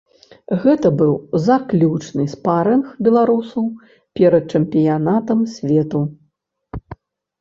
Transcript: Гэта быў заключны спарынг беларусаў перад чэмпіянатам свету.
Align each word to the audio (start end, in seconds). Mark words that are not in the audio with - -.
Гэта 0.61 0.87
быў 1.01 1.11
заключны 1.47 2.25
спарынг 2.33 2.85
беларусаў 3.09 3.63
перад 4.21 4.43
чэмпіянатам 4.57 5.39
свету. 5.57 6.01